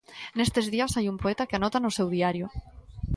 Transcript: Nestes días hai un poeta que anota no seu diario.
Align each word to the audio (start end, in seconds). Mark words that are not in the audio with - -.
Nestes 0.37 0.65
días 0.73 0.93
hai 0.97 1.05
un 1.13 1.17
poeta 1.23 1.47
que 1.47 1.57
anota 1.57 1.79
no 1.83 1.95
seu 1.97 2.07
diario. 2.15 2.47